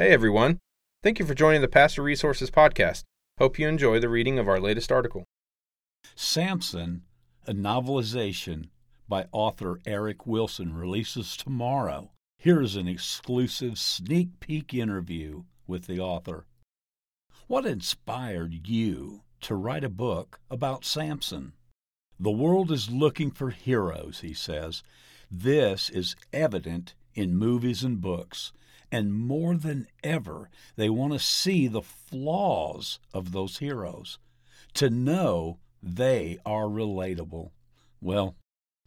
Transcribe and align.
Hey 0.00 0.12
everyone. 0.12 0.60
Thank 1.02 1.18
you 1.18 1.26
for 1.26 1.34
joining 1.34 1.60
the 1.60 1.68
Pastor 1.68 2.02
Resources 2.02 2.50
Podcast. 2.50 3.02
Hope 3.36 3.58
you 3.58 3.68
enjoy 3.68 4.00
the 4.00 4.08
reading 4.08 4.38
of 4.38 4.48
our 4.48 4.58
latest 4.58 4.90
article. 4.90 5.24
Samson, 6.14 7.02
a 7.46 7.52
novelization 7.52 8.70
by 9.06 9.26
author 9.30 9.78
Eric 9.84 10.26
Wilson, 10.26 10.72
releases 10.72 11.36
tomorrow. 11.36 12.12
Here's 12.38 12.76
an 12.76 12.88
exclusive 12.88 13.78
sneak 13.78 14.40
peek 14.40 14.72
interview 14.72 15.42
with 15.66 15.86
the 15.86 16.00
author. 16.00 16.46
What 17.46 17.66
inspired 17.66 18.66
you 18.66 19.20
to 19.42 19.54
write 19.54 19.84
a 19.84 19.90
book 19.90 20.40
about 20.50 20.86
Samson? 20.86 21.52
The 22.18 22.30
world 22.30 22.72
is 22.72 22.90
looking 22.90 23.30
for 23.30 23.50
heroes, 23.50 24.20
he 24.20 24.32
says. 24.32 24.82
This 25.30 25.90
is 25.90 26.16
evident 26.32 26.94
in 27.14 27.36
movies 27.36 27.84
and 27.84 28.00
books. 28.00 28.52
And 28.92 29.14
more 29.14 29.54
than 29.56 29.86
ever, 30.02 30.50
they 30.76 30.90
want 30.90 31.12
to 31.12 31.18
see 31.18 31.68
the 31.68 31.82
flaws 31.82 32.98
of 33.14 33.32
those 33.32 33.58
heroes, 33.58 34.18
to 34.74 34.90
know 34.90 35.58
they 35.82 36.38
are 36.44 36.64
relatable. 36.64 37.50
Well, 38.00 38.36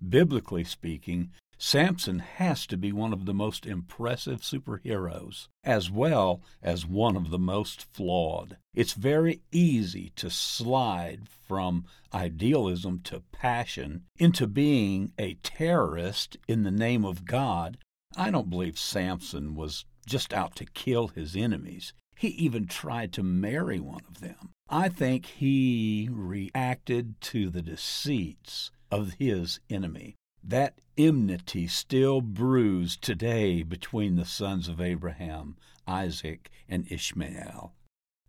biblically 0.07 0.63
speaking, 0.63 1.31
Samson 1.57 2.19
has 2.19 2.67
to 2.67 2.75
be 2.75 2.91
one 2.91 3.13
of 3.13 3.25
the 3.25 3.33
most 3.33 3.65
impressive 3.65 4.41
superheroes, 4.41 5.47
as 5.63 5.89
well 5.89 6.41
as 6.61 6.85
one 6.85 7.15
of 7.15 7.29
the 7.29 7.39
most 7.39 7.85
flawed. 7.93 8.57
It's 8.73 8.93
very 8.93 9.41
easy 9.51 10.11
to 10.17 10.29
slide 10.29 11.29
from 11.29 11.85
idealism 12.13 12.99
to 13.05 13.21
passion 13.31 14.03
into 14.17 14.45
being 14.47 15.13
a 15.17 15.35
terrorist 15.35 16.35
in 16.49 16.63
the 16.63 16.71
name 16.71 17.05
of 17.05 17.23
God. 17.23 17.77
I 18.17 18.29
don't 18.29 18.49
believe 18.49 18.77
Samson 18.77 19.55
was 19.55 19.85
just 20.05 20.33
out 20.33 20.55
to 20.57 20.65
kill 20.65 21.09
his 21.09 21.35
enemies. 21.35 21.93
He 22.15 22.29
even 22.29 22.67
tried 22.67 23.11
to 23.13 23.23
marry 23.23 23.79
one 23.79 24.03
of 24.07 24.21
them. 24.21 24.51
I 24.69 24.89
think 24.89 25.25
he 25.25 26.09
reacted 26.11 27.19
to 27.21 27.49
the 27.49 27.61
deceits 27.61 28.71
of 28.91 29.13
his 29.13 29.59
enemy. 29.69 30.15
That 30.43 30.79
enmity 30.97 31.67
still 31.67 32.21
brews 32.21 32.97
today 32.97 33.63
between 33.63 34.15
the 34.15 34.25
sons 34.25 34.67
of 34.67 34.81
Abraham, 34.81 35.57
Isaac, 35.87 36.49
and 36.67 36.89
Ishmael. 36.91 37.73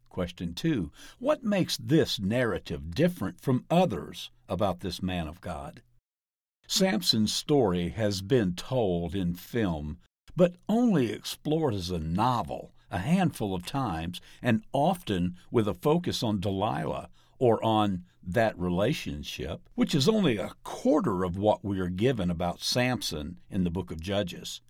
Question 0.09 0.55
two 0.55 0.93
What 1.19 1.43
makes 1.43 1.77
this 1.77 2.21
narrative 2.21 2.95
different 2.95 3.41
from 3.41 3.65
others 3.69 4.31
about 4.49 4.81
this 4.81 5.03
man 5.03 5.27
of 5.27 5.41
God? 5.41 5.83
Samson's 6.67 7.33
story 7.35 7.91
has 7.91 8.23
been 8.23 8.55
told 8.55 9.15
in 9.15 9.35
film 9.35 9.99
but 10.37 10.57
only 10.69 11.13
explored 11.13 11.75
as 11.75 11.91
a 11.91 11.99
novel 11.99 12.73
a 12.91 12.99
handful 12.99 13.55
of 13.55 13.67
times, 13.67 14.21
and 14.41 14.63
often 14.73 15.37
with 15.51 15.67
a 15.67 15.75
focus 15.75 16.23
on 16.23 16.39
Delilah 16.39 17.09
or 17.41 17.63
on 17.65 18.05
that 18.23 18.59
relationship, 18.59 19.69
which 19.75 19.95
is 19.95 20.09
only 20.09 20.37
a 20.37 20.55
quarter 20.63 21.25
of 21.25 21.37
what 21.37 21.65
we 21.65 21.81
are 21.81 21.89
given 21.89 22.31
about 22.31 22.63
Samson 22.63 23.39
in 23.51 23.65
the 23.65 23.71
book 23.71 23.91
of 23.91 24.01
Judges. 24.01 24.61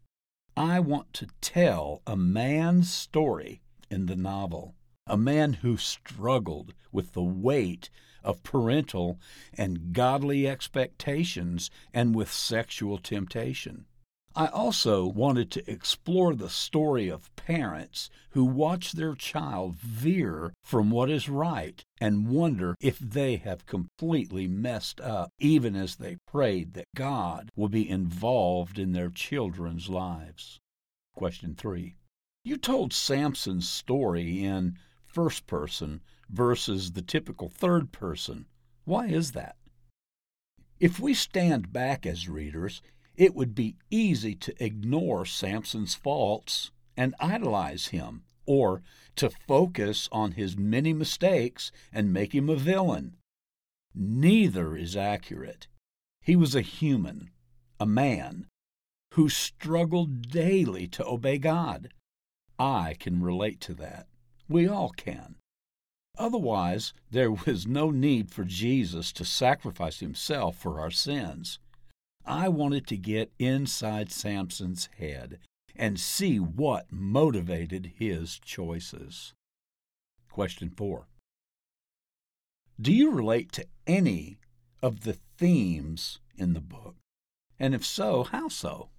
I 0.57 0.81
want 0.81 1.13
to 1.15 1.27
tell 1.41 2.01
a 2.07 2.17
man's 2.17 2.91
story 2.91 3.61
in 3.91 4.07
the 4.07 4.17
novel, 4.17 4.75
a 5.07 5.19
man 5.19 5.55
who 5.55 5.77
struggled 5.77 6.73
with 6.93 7.13
the 7.13 7.23
weight 7.23 7.91
of 8.23 8.43
parental 8.43 9.19
and 9.53 9.93
godly 9.93 10.49
expectations 10.49 11.71
and 11.93 12.15
with 12.15 12.33
sexual 12.33 12.97
temptation. 12.97 13.85
I 14.37 14.49
also 14.49 15.07
wanted 15.07 15.53
to 15.53 15.71
explore 15.71 16.35
the 16.35 16.51
story 16.51 17.09
of 17.09 17.35
parents 17.37 18.11
who 18.31 18.45
watch 18.45 18.93
their 18.93 19.15
child 19.15 19.77
veer 19.77 20.53
from 20.65 20.91
what 20.91 21.09
is 21.09 21.29
right 21.29 21.81
and 22.01 22.29
wonder 22.29 22.75
if 22.81 22.99
they 22.99 23.37
have 23.37 23.65
completely 23.67 24.49
messed 24.49 25.01
up, 25.01 25.31
even 25.39 25.77
as 25.77 25.97
they 25.97 26.17
prayed 26.27 26.75
that 26.75 26.89
God 26.97 27.49
will 27.55 27.69
be 27.69 27.89
involved 27.89 28.77
in 28.77 28.91
their 28.91 29.11
children's 29.11 29.89
lives. 29.89 30.59
Question 31.15 31.55
3. 31.55 31.95
You 32.43 32.57
told 32.57 32.93
Samson's 32.93 33.69
story 33.69 34.43
in 34.43 34.77
first 35.07 35.47
person 35.47 36.01
versus 36.29 36.93
the 36.93 37.03
typical 37.03 37.49
third 37.49 37.93
person. 37.93 38.47
Why 38.85 39.07
is 39.07 39.31
that? 39.33 39.55
If 40.81 40.99
we 40.99 41.15
stand 41.15 41.73
back 41.73 42.05
as 42.05 42.29
readers, 42.29 42.83
it 43.17 43.35
would 43.35 43.55
be 43.55 43.77
easy 43.91 44.35
to 44.35 44.65
ignore 44.65 45.25
Samson's 45.25 45.95
faults 45.95 46.71
and 46.97 47.15
idolize 47.21 47.89
him, 47.89 48.23
or 48.47 48.83
to 49.17 49.31
focus 49.49 50.09
on 50.13 50.33
his 50.33 50.57
many 50.57 50.93
mistakes 50.93 51.73
and 51.93 52.13
make 52.13 52.35
him 52.35 52.49
a 52.49 52.57
villain. 52.57 53.17
Neither 53.95 54.77
is 54.77 54.97
accurate. 54.97 55.69
He 56.21 56.37
was 56.37 56.55
a 56.55 56.61
human, 56.61 57.31
a 57.79 57.87
man, 57.87 58.47
who 59.13 59.29
struggled 59.29 60.29
daily 60.29 60.89
to 60.89 61.07
obey 61.07 61.39
God. 61.39 61.93
I 62.59 62.97
can 62.99 63.23
relate 63.23 63.61
to 63.63 63.75
that. 63.75 64.09
We 64.49 64.69
all 64.69 64.91
can. 64.91 65.37
Otherwise, 66.17 66.93
there 67.11 67.33
was 67.33 67.67
no 67.67 67.91
need 67.91 68.31
for 68.31 68.45
Jesus 68.45 69.13
to 69.13 69.25
sacrifice 69.25 70.01
himself 70.01 70.57
for 70.57 70.81
our 70.81 70.91
sins. 70.91 71.59
I 72.27 72.49
wanted 72.49 72.87
to 72.87 72.97
get 72.97 73.33
inside 73.39 74.11
Samson's 74.11 74.89
head 74.99 75.39
and 75.77 76.01
see 76.01 76.39
what 76.39 76.91
motivated 76.91 77.93
his 77.99 78.39
choices. 78.39 79.35
Question 80.31 80.71
4 80.71 81.07
Do 82.81 82.93
you 82.93 83.11
relate 83.11 83.53
to 83.53 83.67
any 83.87 84.39
of 84.83 85.01
the 85.01 85.19
themes 85.37 86.19
in 86.37 86.55
the 86.55 86.61
book? 86.61 86.97
And 87.59 87.75
if 87.75 87.85
so, 87.85 88.25
how 88.25 88.49
so? 88.49 88.91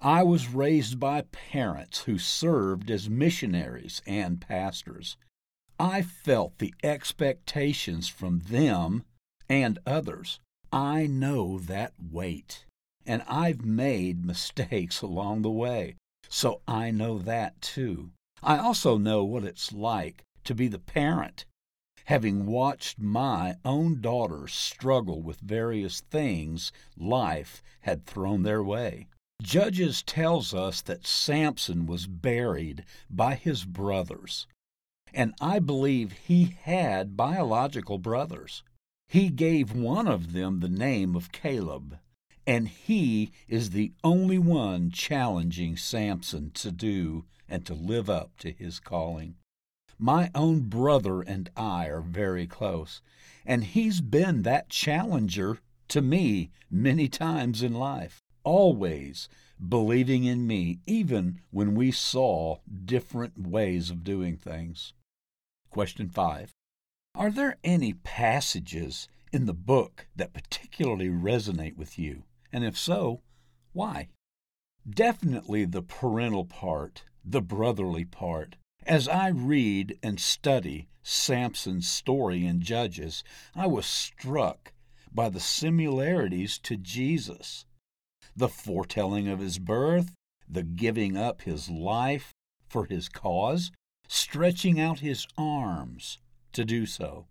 I 0.00 0.24
was 0.24 0.48
raised 0.48 0.98
by 0.98 1.22
parents 1.30 2.02
who 2.02 2.18
served 2.18 2.90
as 2.90 3.08
missionaries 3.08 4.02
and 4.06 4.40
pastors. 4.40 5.16
I 5.78 6.02
felt 6.02 6.58
the 6.58 6.74
expectations 6.82 8.08
from 8.08 8.40
them 8.40 9.04
and 9.48 9.78
others. 9.86 10.40
I 10.72 11.06
know 11.06 11.58
that 11.58 11.92
weight, 12.00 12.64
and 13.04 13.22
I've 13.28 13.62
made 13.62 14.24
mistakes 14.24 15.02
along 15.02 15.42
the 15.42 15.50
way, 15.50 15.96
so 16.30 16.62
I 16.66 16.90
know 16.90 17.18
that 17.18 17.60
too. 17.60 18.12
I 18.42 18.56
also 18.56 18.96
know 18.96 19.22
what 19.22 19.44
it's 19.44 19.72
like 19.72 20.24
to 20.44 20.54
be 20.54 20.68
the 20.68 20.78
parent, 20.78 21.44
having 22.06 22.46
watched 22.46 22.98
my 22.98 23.56
own 23.66 24.00
daughters 24.00 24.54
struggle 24.54 25.20
with 25.20 25.40
various 25.40 26.00
things 26.10 26.72
life 26.96 27.62
had 27.82 28.06
thrown 28.06 28.42
their 28.42 28.62
way. 28.62 29.08
Judges 29.42 30.02
tells 30.02 30.54
us 30.54 30.80
that 30.82 31.06
Samson 31.06 31.84
was 31.84 32.06
buried 32.06 32.84
by 33.10 33.34
his 33.34 33.64
brothers, 33.66 34.46
and 35.12 35.34
I 35.38 35.58
believe 35.58 36.12
he 36.12 36.56
had 36.62 37.16
biological 37.16 37.98
brothers. 37.98 38.62
He 39.12 39.28
gave 39.28 39.74
one 39.74 40.08
of 40.08 40.32
them 40.32 40.60
the 40.60 40.70
name 40.70 41.14
of 41.14 41.32
Caleb, 41.32 41.98
and 42.46 42.66
he 42.66 43.30
is 43.46 43.68
the 43.68 43.92
only 44.02 44.38
one 44.38 44.90
challenging 44.90 45.76
Samson 45.76 46.50
to 46.52 46.72
do 46.72 47.26
and 47.46 47.66
to 47.66 47.74
live 47.74 48.08
up 48.08 48.38
to 48.38 48.50
his 48.50 48.80
calling. 48.80 49.34
My 49.98 50.30
own 50.34 50.60
brother 50.60 51.20
and 51.20 51.50
I 51.54 51.88
are 51.88 52.00
very 52.00 52.46
close, 52.46 53.02
and 53.44 53.64
he's 53.64 54.00
been 54.00 54.44
that 54.44 54.70
challenger 54.70 55.58
to 55.88 56.00
me 56.00 56.48
many 56.70 57.06
times 57.06 57.62
in 57.62 57.74
life, 57.74 58.22
always 58.44 59.28
believing 59.60 60.24
in 60.24 60.46
me, 60.46 60.78
even 60.86 61.42
when 61.50 61.74
we 61.74 61.92
saw 61.92 62.60
different 62.86 63.46
ways 63.46 63.90
of 63.90 64.04
doing 64.04 64.38
things. 64.38 64.94
Question 65.68 66.08
5. 66.08 66.54
Are 67.14 67.30
there 67.30 67.58
any 67.62 67.92
passages 67.92 69.06
in 69.32 69.44
the 69.44 69.52
book 69.52 70.06
that 70.16 70.32
particularly 70.32 71.10
resonate 71.10 71.76
with 71.76 71.98
you? 71.98 72.24
And 72.50 72.64
if 72.64 72.76
so, 72.78 73.20
why? 73.74 74.08
Definitely 74.88 75.66
the 75.66 75.82
parental 75.82 76.46
part, 76.46 77.04
the 77.22 77.42
brotherly 77.42 78.06
part. 78.06 78.56
As 78.86 79.08
I 79.08 79.28
read 79.28 79.98
and 80.02 80.18
study 80.18 80.88
Samson's 81.02 81.86
story 81.86 82.46
in 82.46 82.62
Judges, 82.62 83.22
I 83.54 83.66
was 83.66 83.84
struck 83.84 84.72
by 85.12 85.28
the 85.28 85.40
similarities 85.40 86.58
to 86.60 86.76
Jesus. 86.76 87.66
The 88.34 88.48
foretelling 88.48 89.28
of 89.28 89.38
his 89.38 89.58
birth, 89.58 90.14
the 90.48 90.62
giving 90.62 91.16
up 91.18 91.42
his 91.42 91.68
life 91.68 92.32
for 92.66 92.86
his 92.86 93.10
cause, 93.10 93.70
stretching 94.08 94.80
out 94.80 95.00
his 95.00 95.26
arms, 95.36 96.18
to 96.52 96.64
do 96.64 96.86
so. 96.86 97.26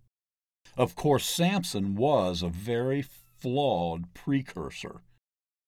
Of 0.78 0.96
course, 0.96 1.26
Samson 1.26 1.96
was 1.96 2.42
a 2.42 2.50
very 2.50 3.02
flawed 3.02 4.14
precursor, 4.14 5.02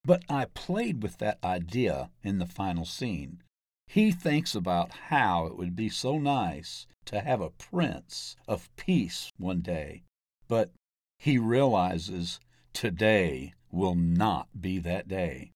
but 0.05 0.23
I 0.29 0.45
played 0.45 1.03
with 1.03 1.17
that 1.17 1.43
idea 1.43 2.09
in 2.21 2.39
the 2.39 2.45
final 2.45 2.85
scene. 2.85 3.43
He 3.87 4.11
thinks 4.11 4.55
about 4.55 4.91
how 5.09 5.45
it 5.45 5.57
would 5.57 5.75
be 5.75 5.89
so 5.89 6.17
nice 6.17 6.87
to 7.05 7.21
have 7.21 7.41
a 7.41 7.49
prince 7.49 8.35
of 8.47 8.73
peace 8.75 9.29
one 9.37 9.61
day, 9.61 10.03
but 10.47 10.71
he 11.17 11.37
realizes 11.37 12.39
today 12.73 13.53
will 13.71 13.95
not 13.95 14.61
be 14.61 14.79
that 14.79 15.07
day. 15.07 15.51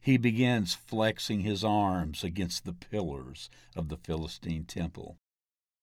He 0.00 0.16
begins 0.16 0.74
flexing 0.74 1.40
his 1.40 1.62
arms 1.62 2.24
against 2.24 2.64
the 2.64 2.72
pillars 2.72 3.48
of 3.76 3.88
the 3.88 3.96
Philistine 3.96 4.64
temple. 4.64 5.16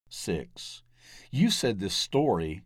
6. 0.09 0.83
You 1.31 1.49
said 1.49 1.79
this 1.79 1.93
story 1.93 2.61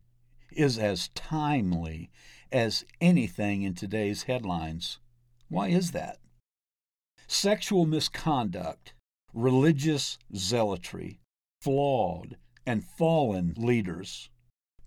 is 0.51 0.77
as 0.77 1.09
timely 1.09 2.11
as 2.51 2.85
anything 3.01 3.63
in 3.63 3.73
today's 3.73 4.23
headlines. 4.23 4.99
Why 5.49 5.69
is 5.69 5.91
that? 5.91 6.19
Sexual 7.27 7.85
misconduct, 7.85 8.93
religious 9.33 10.17
zealotry, 10.35 11.19
flawed 11.61 12.37
and 12.65 12.83
fallen 12.83 13.53
leaders, 13.57 14.29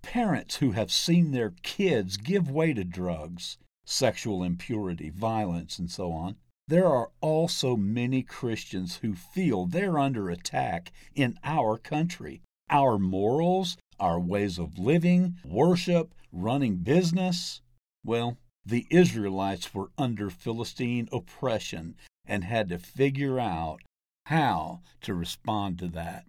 parents 0.03 0.57
who 0.57 0.73
have 0.73 0.93
seen 0.93 1.31
their 1.31 1.55
kids 1.63 2.17
give 2.17 2.51
way 2.51 2.73
to 2.73 2.85
drugs, 2.85 3.59
sexual 3.85 4.43
impurity, 4.43 5.11
violence, 5.11 5.79
and 5.79 5.91
so 5.91 6.13
on. 6.13 6.37
There 6.69 6.87
are 6.87 7.11
also 7.21 7.77
many 7.77 8.23
Christians 8.23 8.97
who 8.97 9.15
feel 9.15 9.67
they're 9.67 9.99
under 9.99 10.31
attack 10.31 10.93
in 11.15 11.39
our 11.45 11.79
country. 11.79 12.43
Our 12.71 12.99
morals, 12.99 13.77
our 14.01 14.19
ways 14.19 14.59
of 14.59 14.79
living, 14.79 15.37
worship, 15.45 16.13
running 16.33 16.77
business. 16.79 17.61
Well, 18.05 18.39
the 18.65 18.87
Israelites 18.91 19.73
were 19.73 19.91
under 19.97 20.31
Philistine 20.31 21.09
oppression 21.13 21.95
and 22.27 22.43
had 22.43 22.69
to 22.71 22.79
figure 22.79 23.39
out 23.39 23.81
how 24.27 24.81
to 25.03 25.15
respond 25.15 25.79
to 25.79 25.89
that. 25.89 26.27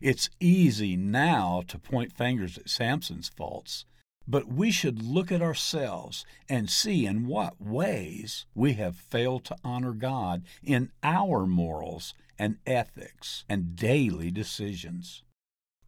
It's 0.00 0.30
easy 0.38 0.96
now 0.96 1.62
to 1.66 1.78
point 1.78 2.16
fingers 2.16 2.56
at 2.56 2.70
Samson's 2.70 3.28
faults, 3.28 3.84
but 4.26 4.46
we 4.46 4.70
should 4.70 5.02
look 5.02 5.32
at 5.32 5.42
ourselves 5.42 6.24
and 6.48 6.70
see 6.70 7.04
in 7.04 7.26
what 7.26 7.60
ways 7.60 8.46
we 8.54 8.74
have 8.74 8.96
failed 8.96 9.44
to 9.46 9.56
honor 9.64 9.92
God 9.92 10.44
in 10.62 10.92
our 11.02 11.46
morals 11.46 12.14
and 12.38 12.58
ethics 12.64 13.44
and 13.48 13.74
daily 13.74 14.30
decisions. 14.30 15.24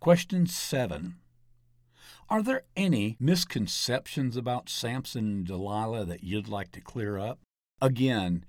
Question 0.03 0.49
7. 0.49 1.15
Are 2.29 2.43
there 2.43 2.65
any 2.77 3.17
misconceptions 3.21 4.37
about 4.37 4.69
Samson 4.69 5.27
and 5.27 5.47
Delilah 5.47 6.05
that 6.07 6.25
you'd 6.25 6.49
like 6.49 6.73
to 6.73 6.81
clear 6.81 7.19
up? 7.19 7.39
Again, 7.81 8.45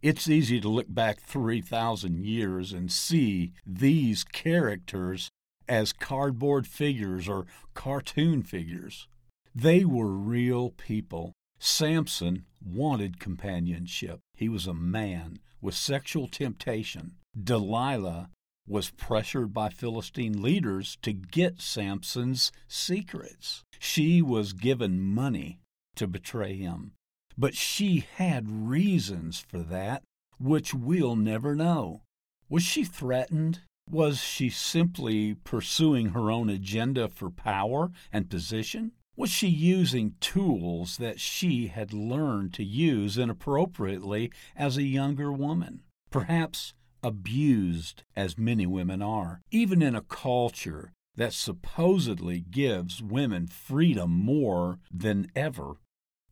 it's 0.00 0.30
easy 0.30 0.62
to 0.62 0.68
look 0.70 0.86
back 0.88 1.20
3,000 1.20 2.24
years 2.24 2.72
and 2.72 2.90
see 2.90 3.52
these 3.66 4.24
characters 4.24 5.28
as 5.68 5.92
cardboard 5.92 6.66
figures 6.66 7.28
or 7.28 7.44
cartoon 7.74 8.42
figures. 8.42 9.06
They 9.54 9.84
were 9.84 10.08
real 10.08 10.70
people. 10.70 11.34
Samson 11.58 12.46
wanted 12.64 13.20
companionship. 13.20 14.20
He 14.38 14.48
was 14.48 14.66
a 14.66 14.72
man 14.72 15.38
with 15.60 15.74
sexual 15.74 16.28
temptation. 16.28 17.16
Delilah 17.38 18.30
was 18.66 18.90
pressured 18.90 19.52
by 19.52 19.68
Philistine 19.68 20.40
leaders 20.40 20.96
to 21.02 21.12
get 21.12 21.60
Samson's 21.60 22.50
secrets. 22.66 23.62
She 23.78 24.22
was 24.22 24.52
given 24.52 25.00
money 25.00 25.60
to 25.96 26.06
betray 26.06 26.56
him. 26.56 26.92
But 27.36 27.54
she 27.54 28.06
had 28.16 28.50
reasons 28.50 29.40
for 29.40 29.58
that, 29.58 30.02
which 30.38 30.72
we'll 30.72 31.16
never 31.16 31.54
know. 31.54 32.02
Was 32.48 32.62
she 32.62 32.84
threatened? 32.84 33.60
Was 33.90 34.22
she 34.22 34.48
simply 34.48 35.34
pursuing 35.34 36.10
her 36.10 36.30
own 36.30 36.48
agenda 36.48 37.08
for 37.08 37.30
power 37.30 37.90
and 38.12 38.30
position? 38.30 38.92
Was 39.16 39.30
she 39.30 39.48
using 39.48 40.14
tools 40.20 40.96
that 40.96 41.20
she 41.20 41.68
had 41.68 41.92
learned 41.92 42.52
to 42.54 42.64
use 42.64 43.18
inappropriately 43.18 44.32
as 44.56 44.76
a 44.76 44.82
younger 44.82 45.32
woman? 45.32 45.82
Perhaps 46.10 46.74
abused 47.04 48.02
as 48.16 48.38
many 48.38 48.66
women 48.66 49.02
are, 49.02 49.42
even 49.50 49.82
in 49.82 49.94
a 49.94 50.00
culture 50.00 50.90
that 51.16 51.34
supposedly 51.34 52.40
gives 52.40 53.02
women 53.02 53.46
freedom 53.46 54.10
more 54.10 54.78
than 54.90 55.30
ever. 55.36 55.74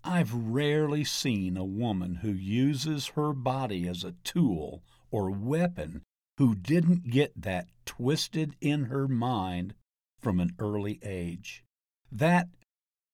I've 0.02 0.34
rarely 0.34 1.04
seen 1.04 1.56
a 1.56 1.64
woman 1.64 2.16
who 2.16 2.32
uses 2.32 3.08
her 3.08 3.32
body 3.32 3.86
as 3.86 4.02
a 4.02 4.14
tool 4.24 4.82
or 5.10 5.30
weapon 5.30 6.02
who 6.38 6.54
didn't 6.54 7.10
get 7.10 7.32
that 7.40 7.68
twisted 7.84 8.56
in 8.60 8.84
her 8.84 9.06
mind 9.06 9.74
from 10.18 10.40
an 10.40 10.54
early 10.58 10.98
age. 11.04 11.62
That 12.10 12.48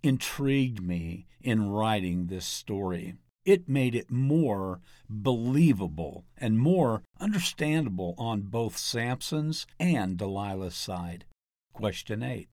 intrigued 0.02 0.80
me 0.80 1.26
in 1.42 1.68
writing 1.68 2.26
this 2.26 2.46
story 2.46 3.16
it 3.48 3.66
made 3.66 3.94
it 3.94 4.10
more 4.10 4.78
believable 5.08 6.26
and 6.36 6.58
more 6.58 7.02
understandable 7.18 8.14
on 8.18 8.42
both 8.42 8.76
Samson's 8.76 9.66
and 9.80 10.18
Delilah's 10.18 10.74
side. 10.74 11.24
Question 11.72 12.22
8. 12.22 12.50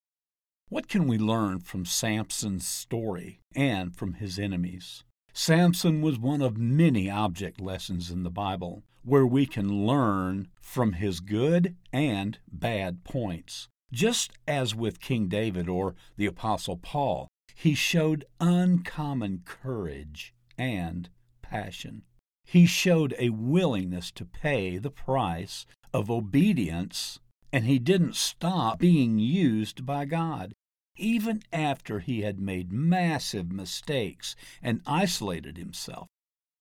What 0.69 0.87
can 0.87 1.05
we 1.05 1.17
learn 1.17 1.59
from 1.59 1.85
Samson's 1.85 2.65
story 2.65 3.41
and 3.53 3.93
from 3.93 4.13
his 4.13 4.39
enemies? 4.39 5.03
Samson 5.33 6.01
was 6.01 6.17
one 6.17 6.41
of 6.41 6.57
many 6.57 7.09
object 7.09 7.59
lessons 7.59 8.09
in 8.09 8.23
the 8.23 8.29
Bible 8.29 8.83
where 9.03 9.27
we 9.27 9.45
can 9.45 9.85
learn 9.85 10.47
from 10.61 10.93
his 10.93 11.19
good 11.19 11.75
and 11.91 12.39
bad 12.49 13.03
points. 13.03 13.67
Just 13.91 14.31
as 14.47 14.73
with 14.73 15.01
King 15.01 15.27
David 15.27 15.67
or 15.67 15.93
the 16.15 16.25
Apostle 16.25 16.77
Paul, 16.77 17.27
he 17.53 17.75
showed 17.75 18.25
uncommon 18.39 19.41
courage 19.45 20.33
and 20.57 21.09
passion. 21.41 22.03
He 22.45 22.65
showed 22.65 23.15
a 23.17 23.29
willingness 23.29 24.11
to 24.11 24.25
pay 24.25 24.77
the 24.77 24.91
price 24.91 25.65
of 25.93 26.11
obedience, 26.11 27.19
and 27.51 27.65
he 27.65 27.79
didn't 27.79 28.15
stop 28.15 28.79
being 28.79 29.17
used 29.17 29.85
by 29.85 30.05
God. 30.05 30.53
Even 30.97 31.41
after 31.51 31.99
he 31.99 32.21
had 32.21 32.39
made 32.39 32.71
massive 32.71 33.51
mistakes 33.51 34.35
and 34.61 34.81
isolated 34.85 35.57
himself, 35.57 36.07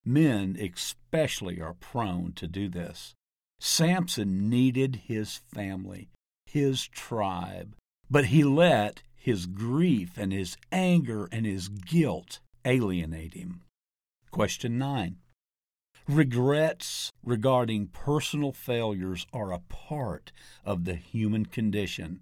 men 0.04 0.56
especially 0.58 1.60
are 1.60 1.74
prone 1.74 2.32
to 2.32 2.48
do 2.48 2.68
this. 2.68 3.14
Samson 3.60 4.50
needed 4.50 5.02
his 5.06 5.36
family, 5.36 6.08
his 6.46 6.88
tribe, 6.88 7.76
but 8.10 8.26
he 8.26 8.42
let 8.44 9.02
his 9.16 9.46
grief 9.46 10.18
and 10.18 10.32
his 10.32 10.56
anger 10.72 11.28
and 11.32 11.46
his 11.46 11.68
guilt 11.68 12.40
alienate 12.64 13.34
him. 13.34 13.62
Question 14.34 14.78
9. 14.78 15.18
Regrets 16.08 17.12
regarding 17.22 17.86
personal 17.86 18.50
failures 18.50 19.28
are 19.32 19.52
a 19.52 19.60
part 19.60 20.32
of 20.64 20.86
the 20.86 20.96
human 20.96 21.46
condition, 21.46 22.18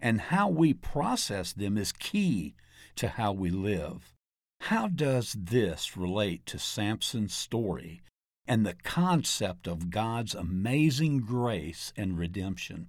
and 0.00 0.20
how 0.20 0.48
we 0.48 0.72
process 0.72 1.52
them 1.52 1.76
is 1.76 1.90
key 1.90 2.54
to 2.94 3.08
how 3.08 3.32
we 3.32 3.50
live. 3.50 4.14
How 4.60 4.86
does 4.86 5.32
this 5.36 5.96
relate 5.96 6.46
to 6.46 6.60
Samson's 6.60 7.34
story 7.34 8.02
and 8.46 8.64
the 8.64 8.76
concept 8.84 9.66
of 9.66 9.90
God's 9.90 10.36
amazing 10.36 11.22
grace 11.22 11.92
and 11.96 12.16
redemption? 12.16 12.86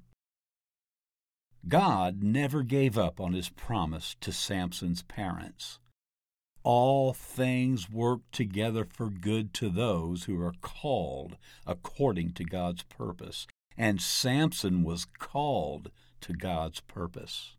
God 1.68 2.22
never 2.22 2.62
gave 2.62 3.00
up 3.00 3.20
on 3.20 3.34
his 3.34 3.50
promise 3.50 4.16
to 4.22 4.32
Samson's 4.32 5.02
parents 5.02 5.80
all 6.63 7.13
things 7.13 7.89
work 7.89 8.22
together 8.32 8.86
for 8.86 9.10
good 9.10 9.54
to 9.56 9.70
those 9.70 10.25
who 10.25 10.42
are 10.42 10.54
called 10.62 11.38
according 11.66 12.34
to 12.34 12.44
God's 12.44 12.84
purpose. 12.84 13.48
And 13.78 14.01
Samson 14.01 14.84
was 14.84 15.06
called 15.06 15.89
to 16.22 16.34
God's 16.34 16.82
purpose. 16.82 17.56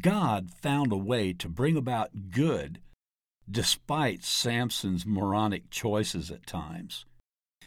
God 0.00 0.50
found 0.50 0.92
a 0.92 0.96
way 0.96 1.32
to 1.34 1.48
bring 1.48 1.76
about 1.76 2.30
good 2.30 2.80
despite 3.50 4.24
Samson's 4.24 5.06
moronic 5.06 5.70
choices 5.70 6.30
at 6.30 6.46
times, 6.46 7.06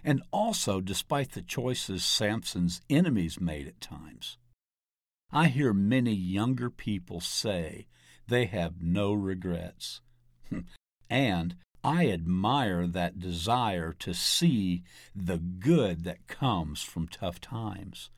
and 0.03 0.21
also 0.31 0.79
despite 0.79 1.31
the 1.31 1.41
choices 1.41 2.05
Samson's 2.05 2.81
enemies 2.89 3.39
made 3.39 3.67
at 3.67 3.81
times. 3.81 4.37
I 5.31 5.47
hear 5.47 5.73
many 5.73 6.13
younger 6.13 6.69
people 6.69 7.19
say 7.19 7.87
they 8.27 8.45
have 8.45 8.81
no 8.81 9.13
regrets. 9.13 10.01
And 11.09 11.55
I 11.83 12.07
admire 12.09 12.85
that 12.87 13.19
desire 13.19 13.93
to 13.93 14.13
see 14.13 14.83
the 15.15 15.37
good 15.37 16.03
that 16.03 16.27
comes 16.27 16.83
from 16.83 17.07
tough 17.07 17.41
times. 17.41 18.09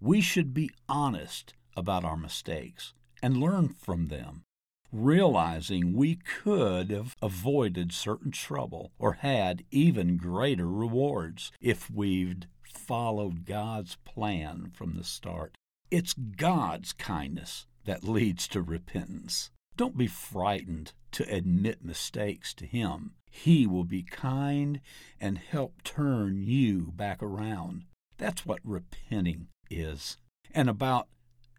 We 0.00 0.20
should 0.20 0.52
be 0.52 0.70
honest 0.88 1.54
about 1.76 2.04
our 2.04 2.16
mistakes 2.16 2.92
and 3.22 3.36
learn 3.36 3.68
from 3.68 4.08
them, 4.08 4.42
realizing 4.90 5.94
we 5.94 6.16
could 6.16 6.90
have 6.90 7.14
avoided 7.22 7.92
certain 7.92 8.32
trouble 8.32 8.90
or 8.98 9.14
had 9.14 9.64
even 9.70 10.16
greater 10.16 10.68
rewards 10.68 11.52
if 11.60 11.88
we'd 11.88 12.48
followed 12.64 13.44
God's 13.44 13.96
plan 14.04 14.72
from 14.74 14.96
the 14.96 15.04
start. 15.04 15.54
It's 15.90 16.14
God's 16.14 16.92
kindness 16.92 17.66
that 17.84 18.02
leads 18.02 18.48
to 18.48 18.62
repentance. 18.62 19.50
Don't 19.76 19.96
be 19.96 20.06
frightened 20.06 20.92
to 21.12 21.34
admit 21.34 21.84
mistakes 21.84 22.52
to 22.54 22.66
Him. 22.66 23.12
He 23.30 23.66
will 23.66 23.84
be 23.84 24.02
kind 24.02 24.80
and 25.20 25.38
help 25.38 25.82
turn 25.82 26.42
you 26.42 26.92
back 26.94 27.22
around. 27.22 27.84
That's 28.18 28.44
what 28.44 28.60
repenting 28.62 29.48
is. 29.70 30.18
And 30.54 30.68
about 30.68 31.08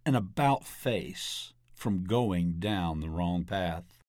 an 0.05 0.15
about 0.15 0.65
face 0.65 1.53
from 1.73 2.03
going 2.03 2.59
down 2.59 2.99
the 2.99 3.09
wrong 3.09 3.43
path. 3.43 3.99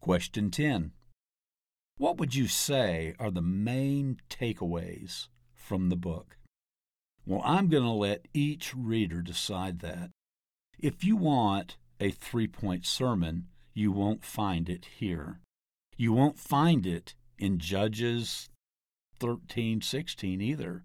Question 0.00 0.50
10. 0.50 0.92
What 1.96 2.16
would 2.18 2.34
you 2.34 2.46
say 2.46 3.14
are 3.18 3.30
the 3.30 3.42
main 3.42 4.18
takeaways 4.30 5.28
from 5.54 5.88
the 5.88 5.96
book? 5.96 6.36
Well, 7.26 7.42
I'm 7.44 7.68
going 7.68 7.84
to 7.84 7.90
let 7.90 8.28
each 8.34 8.74
reader 8.74 9.22
decide 9.22 9.80
that. 9.80 10.10
If 10.78 11.04
you 11.04 11.16
want 11.16 11.76
a 12.00 12.10
three 12.10 12.46
point 12.46 12.86
sermon, 12.86 13.48
you 13.72 13.92
won't 13.92 14.24
find 14.24 14.68
it 14.68 14.86
here. 14.96 15.40
You 15.96 16.12
won't 16.12 16.38
find 16.38 16.86
it 16.86 17.14
in 17.38 17.58
Judges 17.58 18.48
13, 19.20 19.80
16 19.80 20.40
either. 20.40 20.84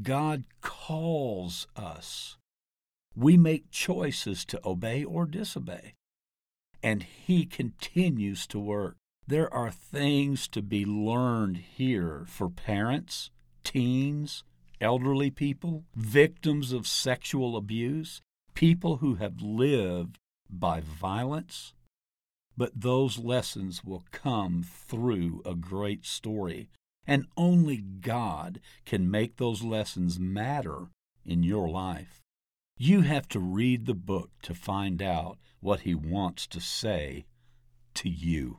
God 0.00 0.44
calls 0.60 1.66
us. 1.76 2.36
We 3.14 3.36
make 3.36 3.70
choices 3.70 4.44
to 4.46 4.60
obey 4.64 5.04
or 5.04 5.26
disobey, 5.26 5.94
and 6.82 7.02
He 7.02 7.44
continues 7.44 8.46
to 8.48 8.58
work. 8.58 8.96
There 9.26 9.52
are 9.52 9.70
things 9.70 10.48
to 10.48 10.62
be 10.62 10.84
learned 10.84 11.58
here 11.58 12.24
for 12.26 12.48
parents, 12.48 13.30
teens, 13.64 14.44
elderly 14.80 15.30
people, 15.30 15.84
victims 15.94 16.72
of 16.72 16.86
sexual 16.86 17.56
abuse, 17.56 18.20
people 18.54 18.96
who 18.98 19.16
have 19.16 19.40
lived 19.40 20.18
by 20.48 20.80
violence. 20.80 21.74
But 22.56 22.80
those 22.80 23.18
lessons 23.18 23.82
will 23.84 24.04
come 24.10 24.62
through 24.62 25.42
a 25.44 25.54
great 25.54 26.04
story, 26.04 26.68
and 27.06 27.26
only 27.36 27.78
God 27.78 28.60
can 28.84 29.10
make 29.10 29.36
those 29.36 29.62
lessons 29.62 30.18
matter 30.18 30.88
in 31.24 31.42
your 31.42 31.68
life. 31.68 32.20
You 32.76 33.02
have 33.02 33.28
to 33.28 33.40
read 33.40 33.86
the 33.86 33.94
book 33.94 34.30
to 34.42 34.54
find 34.54 35.00
out 35.00 35.38
what 35.60 35.80
He 35.80 35.94
wants 35.94 36.46
to 36.48 36.60
say 36.60 37.24
to 37.94 38.08
you. 38.08 38.58